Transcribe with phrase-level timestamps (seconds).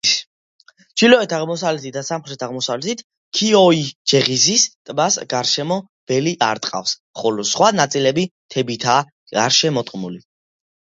[0.99, 3.03] ჩრდილო-აღმოსავლეთით და სამხრეთ-აღმოსავლეთით
[3.39, 5.77] ქიოიჯეღიზის ტბას გარშემო
[6.13, 9.05] ველი არტყავს, ხოლო სხვა ნაწილები მთებითაა
[9.41, 10.25] გარშემორტყმული.